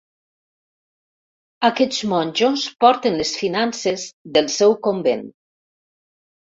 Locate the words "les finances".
3.21-4.09